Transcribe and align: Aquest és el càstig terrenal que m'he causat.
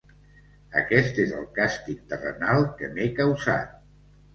Aquest 0.81 1.21
és 1.25 1.35
el 1.41 1.47
càstig 1.59 2.03
terrenal 2.15 2.69
que 2.83 2.95
m'he 2.97 3.11
causat. 3.25 3.83